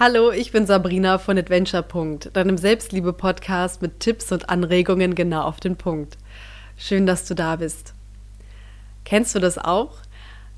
[0.00, 1.84] Hallo, ich bin Sabrina von Adventure.
[2.32, 6.18] deinem Selbstliebe-Podcast mit Tipps und Anregungen genau auf den Punkt.
[6.76, 7.94] Schön, dass du da bist.
[9.04, 9.96] Kennst du das auch?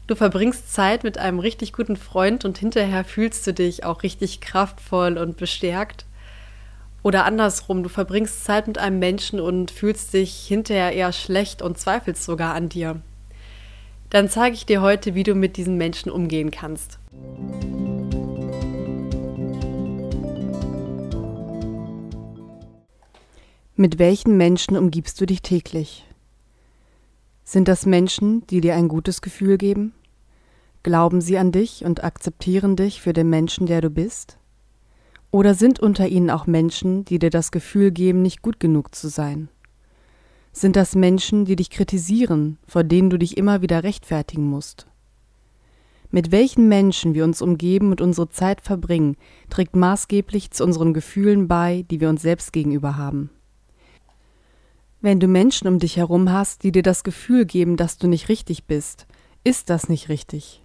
[0.07, 4.43] Du verbringst Zeit mit einem richtig guten Freund und hinterher fühlst du dich auch richtig
[4.43, 6.05] kraftvoll und bestärkt?
[7.03, 11.79] Oder andersrum, du verbringst Zeit mit einem Menschen und fühlst dich hinterher eher schlecht und
[11.79, 13.01] zweifelst sogar an dir.
[14.11, 16.99] Dann zeige ich dir heute, wie du mit diesen Menschen umgehen kannst.
[23.81, 26.07] Mit welchen Menschen umgibst du dich täglich?
[27.45, 29.95] Sind das Menschen, die dir ein gutes Gefühl geben?
[30.83, 34.37] Glauben sie an dich und akzeptieren dich für den Menschen, der du bist?
[35.31, 39.09] Oder sind unter ihnen auch Menschen, die dir das Gefühl geben, nicht gut genug zu
[39.09, 39.49] sein?
[40.53, 44.89] Sind das Menschen, die dich kritisieren, vor denen du dich immer wieder rechtfertigen musst?
[46.11, 49.17] Mit welchen Menschen wir uns umgeben und unsere Zeit verbringen,
[49.49, 53.31] trägt maßgeblich zu unseren Gefühlen bei, die wir uns selbst gegenüber haben.
[55.03, 58.29] Wenn du Menschen um dich herum hast, die dir das Gefühl geben, dass du nicht
[58.29, 59.07] richtig bist,
[59.45, 60.63] ist das nicht richtig.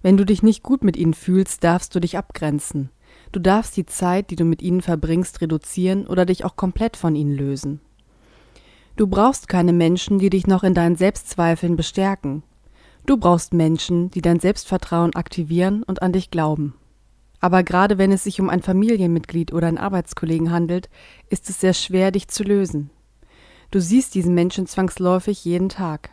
[0.00, 2.90] Wenn du dich nicht gut mit ihnen fühlst, darfst du dich abgrenzen.
[3.32, 7.16] Du darfst die Zeit, die du mit ihnen verbringst, reduzieren oder dich auch komplett von
[7.16, 7.80] ihnen lösen.
[8.94, 12.44] Du brauchst keine Menschen, die dich noch in deinen Selbstzweifeln bestärken.
[13.06, 16.74] Du brauchst Menschen, die dein Selbstvertrauen aktivieren und an dich glauben.
[17.40, 20.88] Aber gerade wenn es sich um ein Familienmitglied oder einen Arbeitskollegen handelt,
[21.28, 22.90] ist es sehr schwer, dich zu lösen.
[23.70, 26.10] Du siehst diesen Menschen zwangsläufig jeden Tag.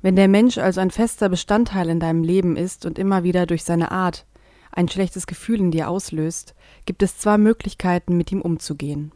[0.00, 3.64] Wenn der Mensch also ein fester Bestandteil in deinem Leben ist und immer wieder durch
[3.64, 4.26] seine Art
[4.72, 6.54] ein schlechtes Gefühl in dir auslöst,
[6.86, 9.12] gibt es zwei Möglichkeiten, mit ihm umzugehen.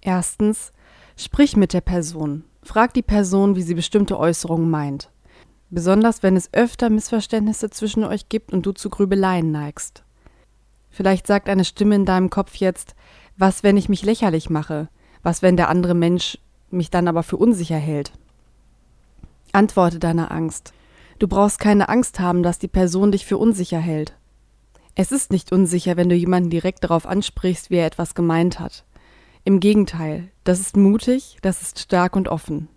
[0.00, 0.72] Erstens,
[1.16, 2.44] sprich mit der Person.
[2.62, 5.10] Frag die Person, wie sie bestimmte Äußerungen meint.
[5.70, 10.04] Besonders wenn es öfter Missverständnisse zwischen euch gibt und du zu Grübeleien neigst.
[10.90, 12.94] Vielleicht sagt eine Stimme in deinem Kopf jetzt,
[13.36, 14.88] was, wenn ich mich lächerlich mache?
[15.22, 16.38] Was, wenn der andere Mensch
[16.70, 18.12] mich dann aber für unsicher hält?
[19.52, 20.72] Antworte deiner Angst.
[21.18, 24.16] Du brauchst keine Angst haben, dass die Person dich für unsicher hält.
[24.94, 28.84] Es ist nicht unsicher, wenn du jemanden direkt darauf ansprichst, wie er etwas gemeint hat.
[29.44, 32.68] Im Gegenteil, das ist mutig, das ist stark und offen.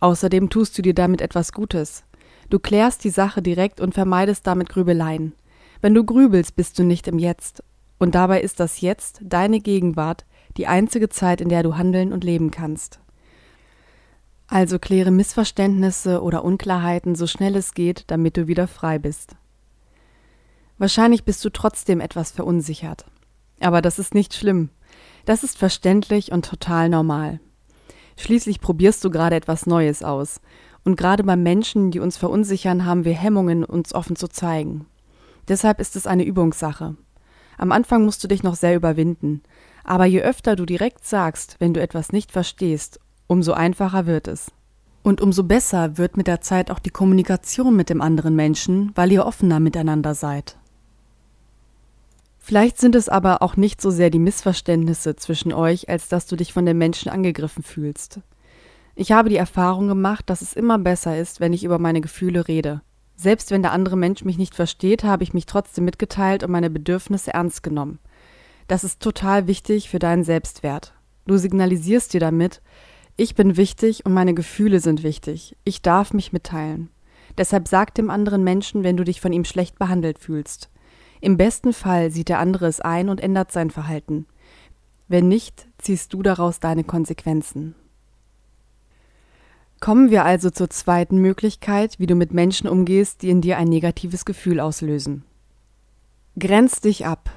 [0.00, 2.04] Außerdem tust du dir damit etwas Gutes.
[2.50, 5.34] Du klärst die Sache direkt und vermeidest damit Grübeleien.
[5.80, 7.62] Wenn du grübelst, bist du nicht im Jetzt.
[7.98, 10.24] Und dabei ist das Jetzt, deine Gegenwart,
[10.56, 13.00] die einzige Zeit, in der du handeln und leben kannst.
[14.46, 19.36] Also kläre Missverständnisse oder Unklarheiten so schnell es geht, damit du wieder frei bist.
[20.78, 23.06] Wahrscheinlich bist du trotzdem etwas verunsichert.
[23.60, 24.70] Aber das ist nicht schlimm.
[25.24, 27.40] Das ist verständlich und total normal.
[28.16, 30.40] Schließlich probierst du gerade etwas Neues aus.
[30.84, 34.86] Und gerade bei Menschen, die uns verunsichern, haben wir Hemmungen, uns offen zu zeigen.
[35.48, 36.96] Deshalb ist es eine Übungssache.
[37.56, 39.42] Am Anfang musst du dich noch sehr überwinden,
[39.84, 44.50] aber je öfter du direkt sagst, wenn du etwas nicht verstehst, umso einfacher wird es.
[45.02, 49.10] Und umso besser wird mit der Zeit auch die Kommunikation mit dem anderen Menschen, weil
[49.10, 50.56] ihr offener miteinander seid.
[52.38, 56.36] Vielleicht sind es aber auch nicht so sehr die Missverständnisse zwischen euch, als dass du
[56.36, 58.20] dich von den Menschen angegriffen fühlst.
[58.94, 62.48] Ich habe die Erfahrung gemacht, dass es immer besser ist, wenn ich über meine Gefühle
[62.48, 62.82] rede.
[63.14, 66.70] Selbst wenn der andere Mensch mich nicht versteht, habe ich mich trotzdem mitgeteilt und meine
[66.70, 68.00] Bedürfnisse ernst genommen.
[68.68, 70.94] Das ist total wichtig für deinen Selbstwert.
[71.26, 72.62] Du signalisierst dir damit,
[73.16, 75.56] ich bin wichtig und meine Gefühle sind wichtig.
[75.64, 76.88] Ich darf mich mitteilen.
[77.36, 80.70] Deshalb sag dem anderen Menschen, wenn du dich von ihm schlecht behandelt fühlst.
[81.20, 84.26] Im besten Fall sieht der andere es ein und ändert sein Verhalten.
[85.08, 87.74] Wenn nicht, ziehst du daraus deine Konsequenzen.
[89.78, 93.68] Kommen wir also zur zweiten Möglichkeit, wie du mit Menschen umgehst, die in dir ein
[93.68, 95.24] negatives Gefühl auslösen.
[96.38, 97.30] Grenz dich ab.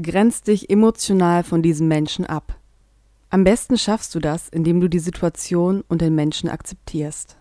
[0.00, 2.58] Grenz dich emotional von diesem Menschen ab.
[3.28, 7.36] Am besten schaffst du das, indem du die Situation und den Menschen akzeptierst.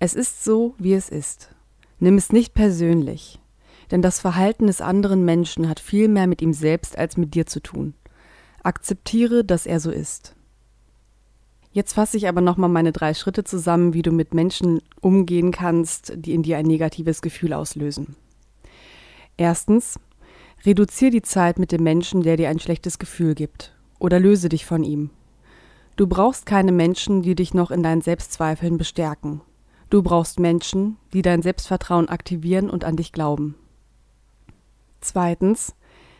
[0.00, 1.54] Es ist so, wie es ist.
[2.00, 3.38] Nimm es nicht persönlich,
[3.92, 7.46] denn das Verhalten des anderen Menschen hat viel mehr mit ihm selbst als mit dir
[7.46, 7.94] zu tun.
[8.64, 10.34] Akzeptiere, dass er so ist.
[11.70, 16.12] Jetzt fasse ich aber nochmal meine drei Schritte zusammen, wie du mit Menschen umgehen kannst,
[16.16, 18.16] die in dir ein negatives Gefühl auslösen.
[19.36, 20.00] Erstens,
[20.64, 24.66] Reduziere die Zeit mit dem Menschen, der dir ein schlechtes Gefühl gibt, oder löse dich
[24.66, 25.10] von ihm.
[25.96, 29.40] Du brauchst keine Menschen, die dich noch in deinen Selbstzweifeln bestärken.
[29.90, 33.54] Du brauchst Menschen, die dein Selbstvertrauen aktivieren und an dich glauben.
[35.00, 35.74] Zweitens,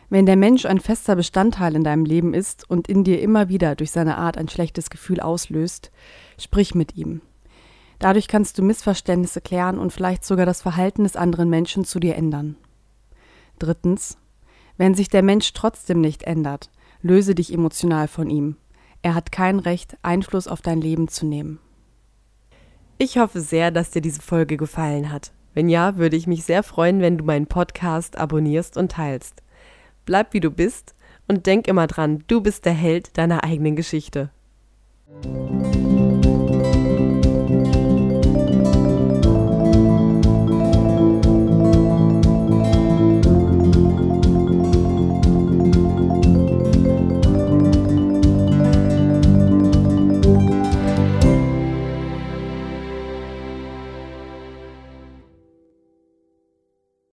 [0.09, 3.75] wenn der Mensch ein fester Bestandteil in deinem Leben ist und in dir immer wieder
[3.75, 5.91] durch seine Art ein schlechtes Gefühl auslöst,
[6.37, 7.21] sprich mit ihm.
[7.99, 12.15] Dadurch kannst du Missverständnisse klären und vielleicht sogar das Verhalten des anderen Menschen zu dir
[12.15, 12.55] ändern.
[13.59, 14.17] Drittens,
[14.79, 16.69] Wenn sich der Mensch trotzdem nicht ändert,
[17.01, 18.55] löse dich emotional von ihm.
[19.01, 21.59] Er hat kein Recht, Einfluss auf dein Leben zu nehmen.
[22.97, 25.33] Ich hoffe sehr, dass dir diese Folge gefallen hat.
[25.53, 29.43] Wenn ja, würde ich mich sehr freuen, wenn du meinen Podcast abonnierst und teilst.
[30.05, 30.95] Bleib wie du bist
[31.27, 34.29] und denk immer dran, du bist der Held deiner eigenen Geschichte.